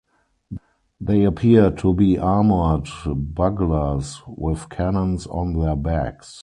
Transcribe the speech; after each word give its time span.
They 0.99 1.25
appear 1.25 1.69
to 1.69 1.93
be 1.93 2.17
armored 2.17 2.87
Buglers 3.05 4.19
with 4.25 4.67
cannons 4.67 5.27
on 5.27 5.53
their 5.53 5.75
backs. 5.75 6.39